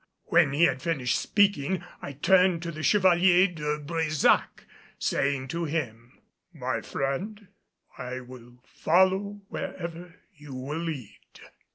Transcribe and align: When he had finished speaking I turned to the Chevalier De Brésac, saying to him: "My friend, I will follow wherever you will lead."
When 0.29 0.51
he 0.53 0.63
had 0.63 0.81
finished 0.81 1.15
speaking 1.19 1.83
I 2.01 2.13
turned 2.13 2.63
to 2.63 2.71
the 2.71 2.81
Chevalier 2.81 3.45
De 3.45 3.77
Brésac, 3.79 4.65
saying 4.97 5.47
to 5.49 5.65
him: 5.65 6.17
"My 6.51 6.81
friend, 6.81 7.49
I 7.99 8.19
will 8.21 8.57
follow 8.65 9.41
wherever 9.49 10.15
you 10.33 10.55
will 10.55 10.79
lead." 10.79 11.27